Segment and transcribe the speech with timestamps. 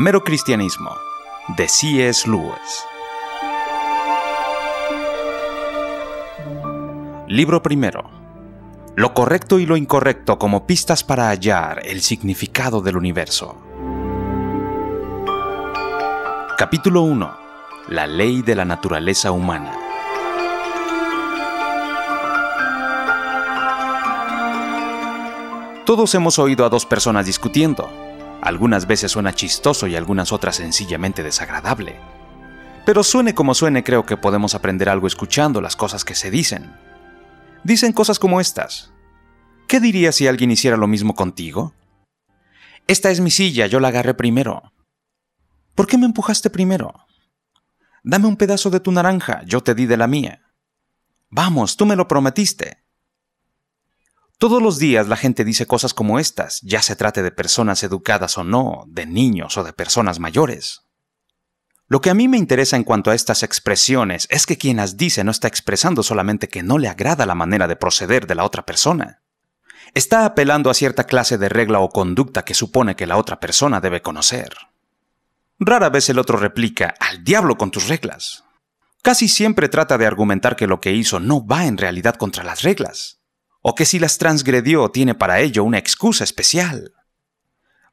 [0.00, 0.96] Mero Cristianismo,
[1.56, 2.30] de C.S.
[2.30, 2.84] Lewis.
[7.26, 8.08] Libro primero.
[8.94, 13.56] Lo correcto y lo incorrecto como pistas para hallar el significado del universo.
[16.56, 17.36] Capítulo 1.
[17.88, 19.72] La ley de la naturaleza humana.
[25.84, 27.97] Todos hemos oído a dos personas discutiendo.
[28.48, 31.96] Algunas veces suena chistoso y algunas otras sencillamente desagradable.
[32.86, 36.72] Pero suene como suene, creo que podemos aprender algo escuchando las cosas que se dicen.
[37.62, 38.90] Dicen cosas como estas.
[39.66, 41.74] ¿Qué dirías si alguien hiciera lo mismo contigo?
[42.86, 44.72] Esta es mi silla, yo la agarré primero.
[45.74, 46.94] ¿Por qué me empujaste primero?
[48.02, 50.40] Dame un pedazo de tu naranja, yo te di de la mía.
[51.28, 52.77] Vamos, tú me lo prometiste.
[54.38, 58.38] Todos los días la gente dice cosas como estas, ya se trate de personas educadas
[58.38, 60.82] o no, de niños o de personas mayores.
[61.88, 64.96] Lo que a mí me interesa en cuanto a estas expresiones es que quien las
[64.96, 68.44] dice no está expresando solamente que no le agrada la manera de proceder de la
[68.44, 69.22] otra persona.
[69.94, 73.80] Está apelando a cierta clase de regla o conducta que supone que la otra persona
[73.80, 74.54] debe conocer.
[75.58, 78.44] Rara vez el otro replica, al diablo con tus reglas.
[79.02, 82.62] Casi siempre trata de argumentar que lo que hizo no va en realidad contra las
[82.62, 83.17] reglas
[83.68, 86.94] o que si las transgredió tiene para ello una excusa especial.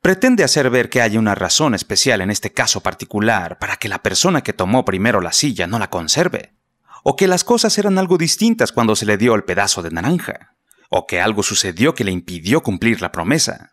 [0.00, 4.02] Pretende hacer ver que hay una razón especial en este caso particular para que la
[4.02, 6.54] persona que tomó primero la silla no la conserve,
[7.02, 10.54] o que las cosas eran algo distintas cuando se le dio el pedazo de naranja,
[10.88, 13.72] o que algo sucedió que le impidió cumplir la promesa.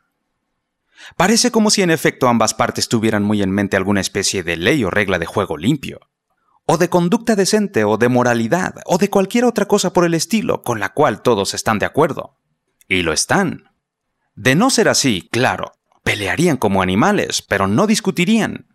[1.16, 4.84] Parece como si en efecto ambas partes tuvieran muy en mente alguna especie de ley
[4.84, 6.02] o regla de juego limpio,
[6.66, 10.64] o de conducta decente, o de moralidad, o de cualquier otra cosa por el estilo
[10.64, 12.40] con la cual todos están de acuerdo.
[12.88, 13.72] Y lo están.
[14.36, 18.68] De no ser así, claro, pelearían como animales, pero no discutirían.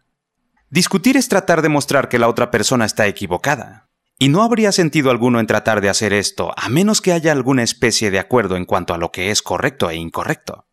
[0.70, 3.88] Discutir es tratar de mostrar que la otra persona está equivocada.
[4.18, 7.62] Y no habría sentido alguno en tratar de hacer esto, a menos que haya alguna
[7.62, 10.66] especie de acuerdo en cuanto a lo que es correcto e incorrecto.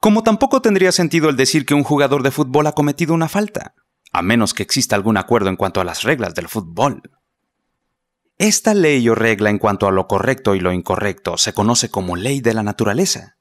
[0.00, 3.74] Como tampoco tendría sentido el decir que un jugador de fútbol ha cometido una falta
[4.14, 7.02] a menos que exista algún acuerdo en cuanto a las reglas del fútbol.
[8.38, 12.14] Esta ley o regla en cuanto a lo correcto y lo incorrecto se conoce como
[12.14, 13.38] ley de la naturaleza.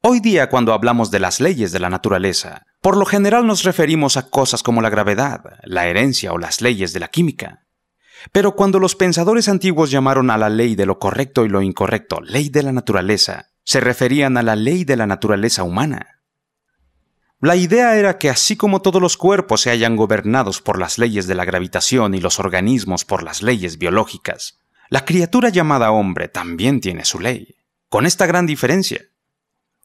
[0.00, 4.16] Hoy día cuando hablamos de las leyes de la naturaleza, por lo general nos referimos
[4.16, 7.66] a cosas como la gravedad, la herencia o las leyes de la química.
[8.30, 12.20] Pero cuando los pensadores antiguos llamaron a la ley de lo correcto y lo incorrecto
[12.20, 16.13] ley de la naturaleza, se referían a la ley de la naturaleza humana.
[17.44, 21.26] La idea era que así como todos los cuerpos se hayan gobernados por las leyes
[21.26, 26.80] de la gravitación y los organismos por las leyes biológicas, la criatura llamada hombre también
[26.80, 27.56] tiene su ley,
[27.90, 29.02] con esta gran diferencia.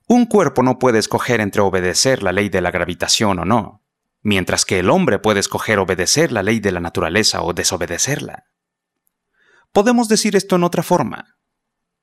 [0.08, 3.84] Un cuerpo no puede escoger entre obedecer la ley de la gravitación o no,
[4.22, 8.46] mientras que el hombre puede escoger obedecer la ley de la naturaleza o desobedecerla.
[9.74, 11.36] Podemos decir esto en otra forma.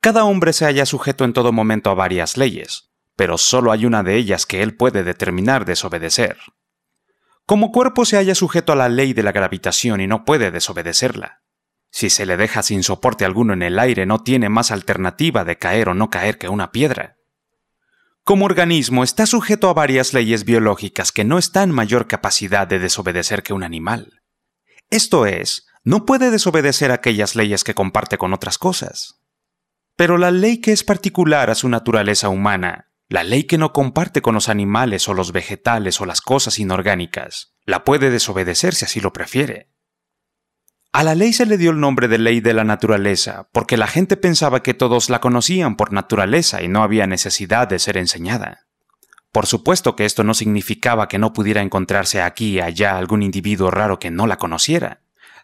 [0.02, 2.85] Cada hombre se halla sujeto en todo momento a varias leyes,
[3.16, 6.36] pero solo hay una de ellas que él puede determinar desobedecer.
[7.46, 11.42] Como cuerpo se halla sujeto a la ley de la gravitación y no puede desobedecerla.
[11.90, 15.56] Si se le deja sin soporte alguno en el aire no tiene más alternativa de
[15.56, 17.16] caer o no caer que una piedra.
[18.22, 22.80] Como organismo está sujeto a varias leyes biológicas que no está en mayor capacidad de
[22.80, 24.20] desobedecer que un animal.
[24.90, 29.22] Esto es, no puede desobedecer aquellas leyes que comparte con otras cosas.
[29.94, 34.20] Pero la ley que es particular a su naturaleza humana la ley que no comparte
[34.20, 39.00] con los animales o los vegetales o las cosas inorgánicas, la puede desobedecer si así
[39.00, 39.70] lo prefiere.
[40.92, 43.86] A la ley se le dio el nombre de ley de la naturaleza porque la
[43.86, 48.66] gente pensaba que todos la conocían por naturaleza y no había necesidad de ser enseñada.
[49.30, 53.70] Por supuesto que esto no significaba que no pudiera encontrarse aquí y allá algún individuo
[53.70, 55.02] raro que no la conociera,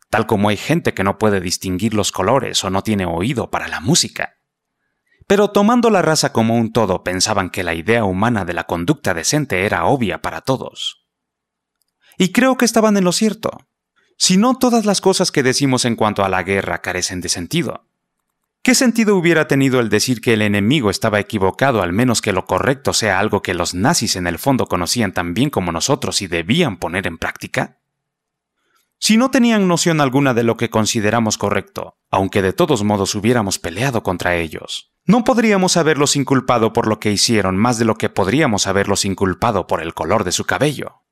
[0.09, 3.69] tal como hay gente que no puede distinguir los colores o no tiene oído para
[3.69, 4.39] la música.
[5.27, 9.15] Pero tomando la raza como un todo, pensaban que la idea humana de la conducta
[9.15, 11.07] decente era obvia para todos.
[12.19, 13.51] Y creo que estaban en lo cierto.
[14.17, 17.87] Si no todas las cosas que decimos en cuanto a la guerra carecen de sentido.
[18.63, 22.45] ¿Qué sentido hubiera tenido el decir que el enemigo estaba equivocado al menos que lo
[22.47, 26.29] correcto sea algo que los nazis en el fondo conocían tan bien como nosotros y
[26.29, 27.81] debían poner en práctica?
[29.01, 33.59] Si no tenían noción alguna de lo que consideramos correcto, aunque de todos modos hubiéramos
[33.59, 38.09] peleado contra ellos, no podríamos haberlos inculpado por lo que hicieron más de lo que
[38.09, 41.03] podríamos haberlos inculpado por el color de su cabello.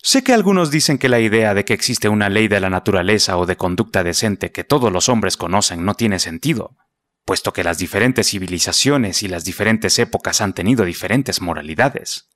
[0.00, 3.36] Sé que algunos dicen que la idea de que existe una ley de la naturaleza
[3.36, 6.76] o de conducta decente que todos los hombres conocen no tiene sentido,
[7.24, 12.30] puesto que las diferentes civilizaciones y las diferentes épocas han tenido diferentes moralidades,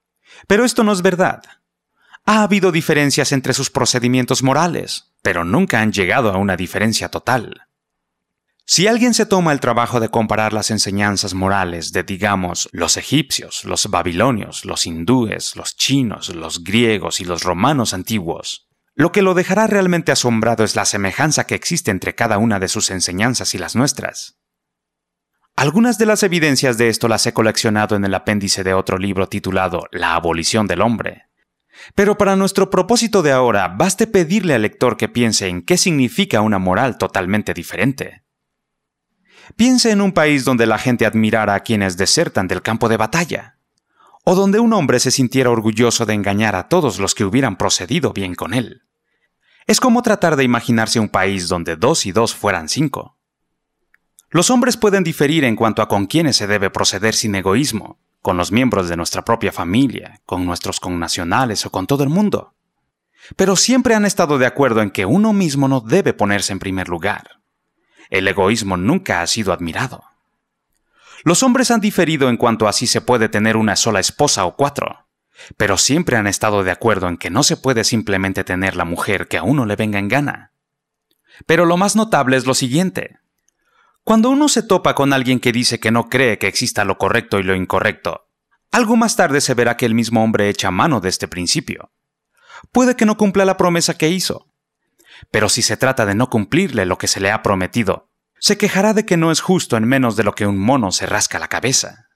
[0.49, 1.43] Pero esto no es verdad.
[2.25, 7.69] Ha habido diferencias entre sus procedimientos morales, pero nunca han llegado a una diferencia total.
[8.75, 13.67] Si alguien se toma el trabajo de comparar las enseñanzas morales de, digamos, los egipcios,
[13.67, 19.35] los babilonios, los hindúes, los chinos, los griegos y los romanos antiguos, lo que lo
[19.35, 23.59] dejará realmente asombrado es la semejanza que existe entre cada una de sus enseñanzas y
[23.59, 24.39] las nuestras.
[25.55, 29.29] Algunas de las evidencias de esto las he coleccionado en el apéndice de otro libro
[29.29, 31.25] titulado La abolición del hombre.
[31.95, 36.41] Pero para nuestro propósito de ahora, baste pedirle al lector que piense en qué significa
[36.41, 38.23] una moral totalmente diferente.
[39.57, 43.57] Piense en un país donde la gente admirara a quienes desertan del campo de batalla,
[44.25, 48.13] o donde un hombre se sintiera orgulloso de engañar a todos los que hubieran procedido
[48.13, 48.83] bien con él.
[49.67, 53.17] Es como tratar de imaginarse un país donde dos y dos fueran cinco.
[54.31, 58.37] Los hombres pueden diferir en cuanto a con quiénes se debe proceder sin egoísmo, con
[58.37, 62.55] los miembros de nuestra propia familia, con nuestros connacionales o con todo el mundo.
[63.37, 66.89] Pero siempre han estado de acuerdo en que uno mismo no debe ponerse en primer
[66.89, 67.42] lugar.
[68.13, 70.05] El egoísmo nunca ha sido admirado.
[71.25, 74.55] Los hombres han diferido en cuanto a si se puede tener una sola esposa o
[74.55, 75.07] cuatro,
[75.57, 79.29] pero siempre han estado de acuerdo en que no se puede simplemente tener la mujer
[79.29, 80.53] que a uno le venga en gana.
[81.47, 83.19] Pero lo más notable es lo siguiente.
[84.05, 87.41] Cuando uno se topa con alguien que dice que no cree que exista lo correcto
[87.41, 88.27] y lo incorrecto,
[88.71, 91.91] algo más tarde se verá que el mismo hombre echa mano de este principio.
[92.73, 94.52] Puede que no cumpla la promesa que hizo,
[95.31, 98.93] pero si se trata de no cumplirle lo que se le ha prometido, se quejará
[98.93, 101.49] de que no es justo en menos de lo que un mono se rasca la
[101.49, 102.09] cabeza.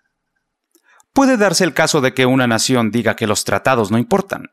[1.12, 4.50] Puede darse el caso de que una nación diga que los tratados no importan,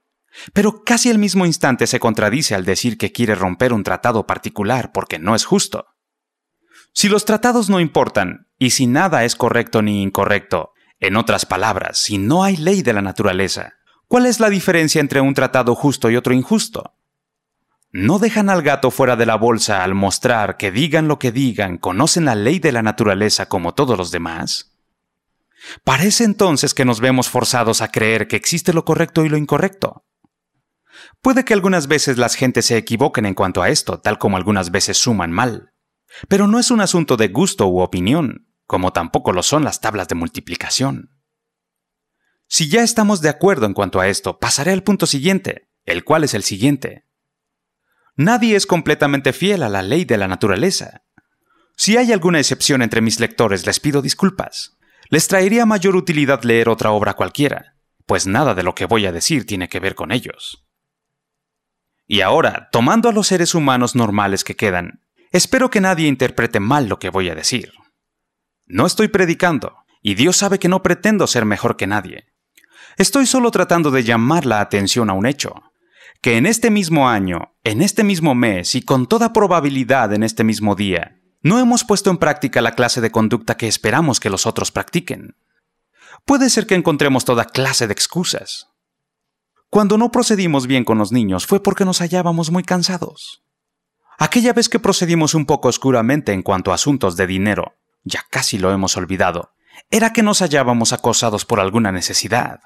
[0.54, 4.92] pero casi al mismo instante se contradice al decir que quiere romper un tratado particular
[4.94, 5.88] porque no es justo.
[6.94, 11.98] Si los tratados no importan, y si nada es correcto ni incorrecto, en otras palabras,
[11.98, 13.74] si no hay ley de la naturaleza,
[14.08, 16.94] ¿cuál es la diferencia entre un tratado justo y otro injusto?
[17.96, 21.78] ¿No dejan al gato fuera de la bolsa al mostrar que digan lo que digan,
[21.78, 24.74] conocen la ley de la naturaleza como todos los demás?
[25.84, 30.08] Parece entonces que nos vemos forzados a creer que existe lo correcto y lo incorrecto.
[31.22, 34.72] Puede que algunas veces las gentes se equivoquen en cuanto a esto, tal como algunas
[34.72, 35.72] veces suman mal.
[36.28, 40.08] Pero no es un asunto de gusto u opinión, como tampoco lo son las tablas
[40.08, 41.12] de multiplicación.
[42.48, 46.24] Si ya estamos de acuerdo en cuanto a esto, pasaré al punto siguiente, el cual
[46.24, 47.06] es el siguiente.
[48.16, 51.04] Nadie es completamente fiel a la ley de la naturaleza.
[51.76, 54.78] Si hay alguna excepción entre mis lectores, les pido disculpas.
[55.10, 57.76] Les traería mayor utilidad leer otra obra cualquiera,
[58.06, 60.66] pues nada de lo que voy a decir tiene que ver con ellos.
[62.06, 66.88] Y ahora, tomando a los seres humanos normales que quedan, Espero que nadie interprete mal
[66.88, 67.74] lo que voy a decir.
[68.68, 72.28] No estoy predicando, y Dios sabe que no pretendo ser mejor que nadie.
[72.98, 75.56] Estoy solo tratando de llamar la atención a un hecho,
[76.24, 80.46] que en este mismo año, en este mismo mes y con toda probabilidad en este
[80.46, 84.46] mismo día, no hemos puesto en práctica la clase de conducta que esperamos que los
[84.46, 85.36] otros practiquen.
[86.24, 88.70] Puede ser que encontremos toda clase de excusas.
[89.70, 93.44] Cuando no procedimos bien con los niños fue porque nos hallábamos muy cansados.
[94.18, 97.76] Aquella vez que procedimos un poco oscuramente en cuanto a asuntos de dinero,
[98.06, 99.52] ya casi lo hemos olvidado,
[99.92, 102.62] era que nos hallábamos acosados por alguna necesidad.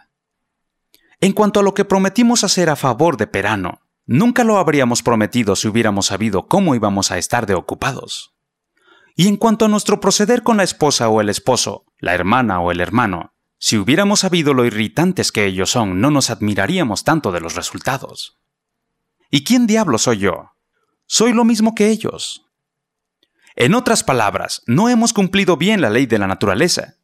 [1.20, 5.56] En cuanto a lo que prometimos hacer a favor de Perano, nunca lo habríamos prometido
[5.56, 8.36] si hubiéramos sabido cómo íbamos a estar de ocupados.
[9.16, 12.72] Y en cuanto a nuestro proceder con la esposa o el esposo, la hermana o
[12.72, 17.40] el hermano, si hubiéramos sabido lo irritantes que ellos son, no nos admiraríamos tanto de
[17.40, 18.38] los resultados.
[19.32, 20.52] ¿Y quién diablo soy yo?
[21.08, 22.46] soy lo mismo que ellos.
[23.56, 26.97] En otras palabras, no hemos cumplido bien la ley de la naturaleza.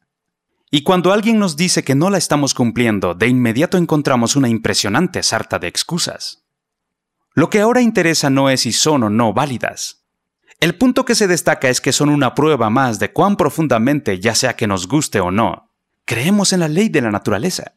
[0.74, 5.22] Y cuando alguien nos dice que no la estamos cumpliendo, de inmediato encontramos una impresionante
[5.22, 6.48] sarta de excusas.
[7.32, 10.04] Lo que ahora interesa no es si son o no válidas.
[10.58, 14.34] El punto que se destaca es que son una prueba más de cuán profundamente, ya
[14.34, 15.70] sea que nos guste o no,
[16.06, 17.76] creemos en la ley de la naturaleza.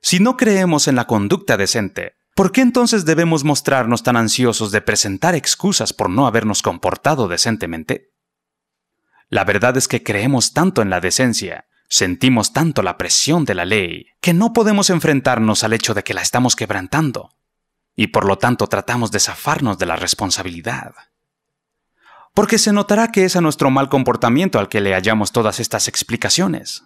[0.00, 4.80] Si no creemos en la conducta decente, ¿Por qué entonces debemos mostrarnos tan ansiosos de
[4.80, 8.12] presentar excusas por no habernos comportado decentemente?
[9.28, 13.64] La verdad es que creemos tanto en la decencia, sentimos tanto la presión de la
[13.64, 17.34] ley, que no podemos enfrentarnos al hecho de que la estamos quebrantando,
[17.94, 20.94] y por lo tanto tratamos de zafarnos de la responsabilidad.
[22.34, 25.88] Porque se notará que es a nuestro mal comportamiento al que le hallamos todas estas
[25.88, 26.84] explicaciones.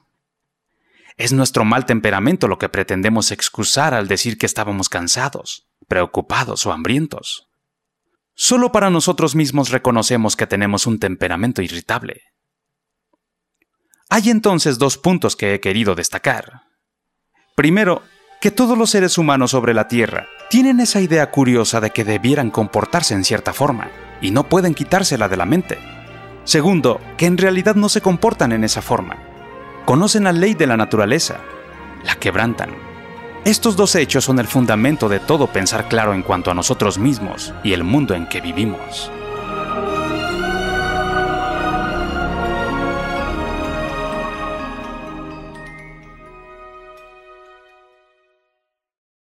[1.16, 6.72] Es nuestro mal temperamento lo que pretendemos excusar al decir que estábamos cansados, preocupados o
[6.72, 7.48] hambrientos.
[8.34, 12.22] Solo para nosotros mismos reconocemos que tenemos un temperamento irritable.
[14.12, 16.64] Hay entonces dos puntos que he querido destacar.
[17.54, 18.02] Primero,
[18.40, 22.50] que todos los seres humanos sobre la Tierra tienen esa idea curiosa de que debieran
[22.50, 23.88] comportarse en cierta forma,
[24.20, 25.78] y no pueden quitársela de la mente.
[26.42, 29.16] Segundo, que en realidad no se comportan en esa forma.
[29.84, 31.36] Conocen la ley de la naturaleza,
[32.04, 32.70] la quebrantan.
[33.44, 37.54] Estos dos hechos son el fundamento de todo pensar claro en cuanto a nosotros mismos
[37.62, 39.12] y el mundo en que vivimos.